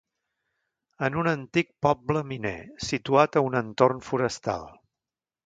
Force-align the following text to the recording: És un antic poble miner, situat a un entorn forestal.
És 1.07 1.17
un 1.23 1.29
antic 1.31 1.69
poble 1.87 2.23
miner, 2.31 2.55
situat 2.87 3.39
a 3.39 3.45
un 3.51 3.61
entorn 3.61 4.03
forestal. 4.09 4.67